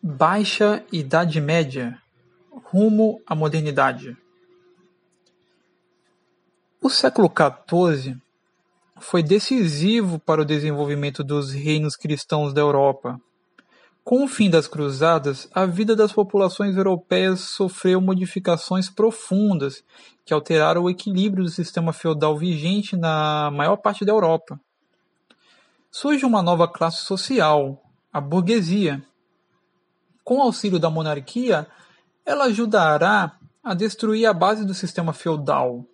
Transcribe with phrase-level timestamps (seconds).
[0.00, 2.00] Baixa Idade Média
[2.70, 4.16] rumo à modernidade.
[6.80, 8.16] O século XIV
[9.00, 13.20] foi decisivo para o desenvolvimento dos reinos cristãos da Europa.
[14.04, 19.82] Com o fim das cruzadas, a vida das populações europeias sofreu modificações profundas
[20.24, 24.60] que alteraram o equilíbrio do sistema feudal vigente na maior parte da Europa.
[25.90, 29.04] Surge uma nova classe social, a burguesia,
[30.28, 31.66] com auxílio da monarquia,
[32.26, 35.86] ela ajudará a destruir a base do sistema feudal.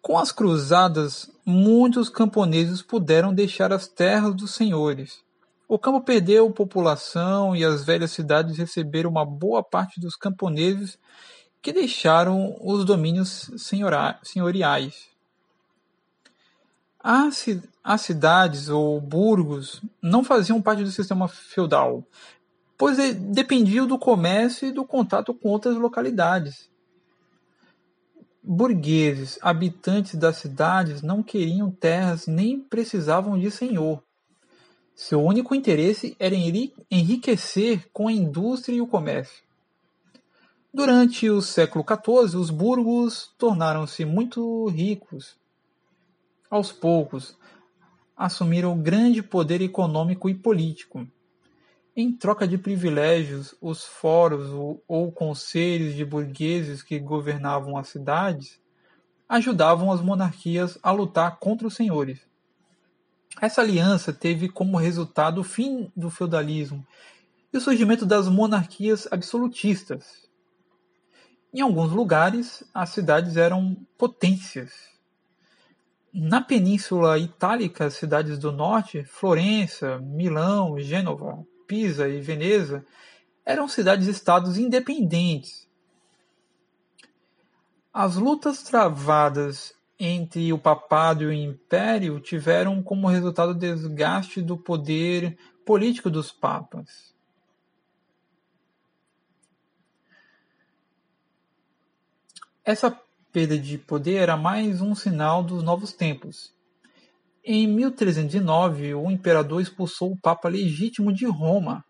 [0.00, 5.20] Com as cruzadas, muitos camponeses puderam deixar as terras dos senhores.
[5.68, 10.98] O campo perdeu população e as velhas cidades receberam uma boa parte dos camponeses
[11.62, 13.48] que deixaram os domínios
[14.24, 15.08] senhoriais.
[17.00, 22.04] As cidades ou burgos não faziam parte do sistema feudal,
[22.82, 26.68] pois dependiam do comércio e do contato com outras localidades.
[28.42, 34.02] Burgueses, habitantes das cidades, não queriam terras nem precisavam de senhor.
[34.96, 36.34] Seu único interesse era
[36.90, 39.44] enriquecer com a indústria e o comércio.
[40.74, 45.36] Durante o século XIV, os burgos tornaram-se muito ricos.
[46.50, 47.38] Aos poucos,
[48.16, 51.06] assumiram grande poder econômico e político.
[51.94, 54.50] Em troca de privilégios, os fóruns
[54.88, 58.58] ou conselhos de burgueses que governavam as cidades
[59.28, 62.20] ajudavam as monarquias a lutar contra os senhores.
[63.40, 66.86] Essa aliança teve como resultado o fim do feudalismo
[67.52, 70.26] e o surgimento das monarquias absolutistas.
[71.52, 74.72] Em alguns lugares, as cidades eram potências.
[76.12, 82.84] Na Península Itálica, as cidades do norte, Florença, Milão, Gênova, Pisa e Veneza
[83.44, 85.68] eram cidades-estados independentes.
[87.92, 94.56] As lutas travadas entre o papado e o império tiveram como resultado o desgaste do
[94.56, 97.14] poder político dos papas.
[102.64, 102.90] Essa
[103.32, 106.52] perda de poder era mais um sinal dos novos tempos
[107.44, 111.84] em 1309, o imperador expulsou o Papa legítimo de Roma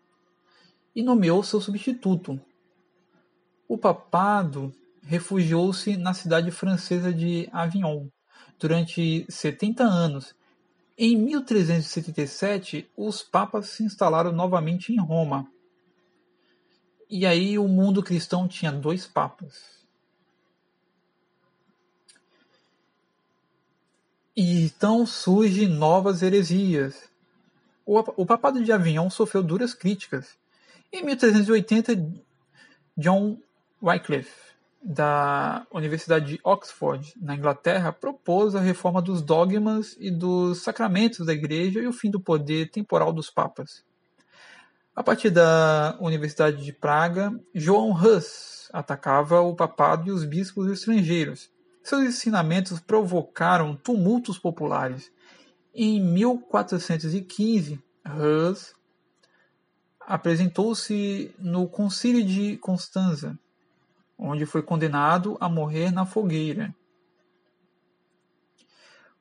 [0.95, 2.39] e nomeou seu substituto.
[3.67, 8.07] O papado refugiou-se na cidade francesa de Avignon
[8.59, 10.35] durante 70 anos.
[10.97, 15.47] Em 1377, os papas se instalaram novamente em Roma.
[17.09, 19.82] E aí o mundo cristão tinha dois papas.
[24.35, 27.09] E então surgem novas heresias.
[27.85, 30.35] O, papado de Avignon sofreu duras críticas.
[30.91, 32.11] Em 1380,
[32.97, 33.37] John
[33.81, 41.25] Wycliffe, da Universidade de Oxford, na Inglaterra, propôs a reforma dos dogmas e dos sacramentos
[41.25, 43.83] da Igreja e o fim do poder temporal dos papas.
[44.95, 51.49] A partir da Universidade de Praga, João Hus atacava o papado e os bispos estrangeiros,
[51.83, 55.11] seus ensinamentos provocaram tumultos populares.
[55.75, 58.73] Em 1415, Hus
[59.99, 63.37] apresentou-se no Concílio de Constanza,
[64.17, 66.73] onde foi condenado a morrer na fogueira.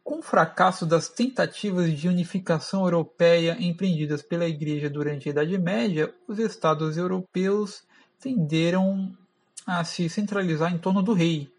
[0.05, 6.13] Com o fracasso das tentativas de unificação europeia empreendidas pela Igreja durante a Idade Média,
[6.27, 7.85] os estados europeus
[8.19, 9.17] tenderam
[9.65, 11.53] a se centralizar em torno do rei,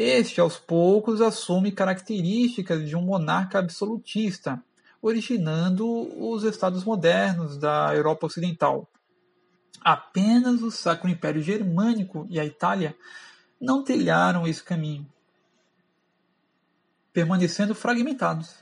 [0.00, 4.62] este, aos poucos, assume características de um monarca absolutista,
[5.02, 5.84] originando
[6.24, 8.88] os estados modernos da Europa Ocidental.
[9.80, 12.96] Apenas o Sacro Império Germânico e a Itália
[13.60, 15.04] não trilharam esse caminho,
[17.12, 18.54] permanecendo fragmentados.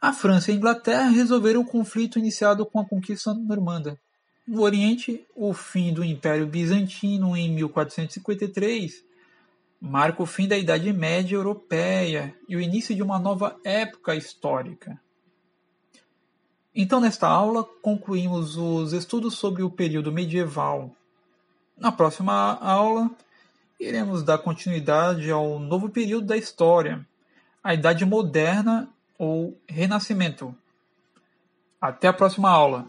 [0.00, 3.98] A França e a Inglaterra resolveram o conflito iniciado com a conquista normanda.
[4.46, 9.12] No Oriente, o fim do Império Bizantino em 1453
[9.86, 14.98] marca o fim da Idade Média Europeia e o início de uma nova época histórica.
[16.74, 20.90] Então, nesta aula, concluímos os estudos sobre o período medieval.
[21.76, 23.10] Na próxima aula,
[23.78, 27.06] iremos dar continuidade ao novo período da história,
[27.62, 28.88] a Idade Moderna
[29.18, 30.56] ou Renascimento.
[31.78, 32.86] Até a próxima aula!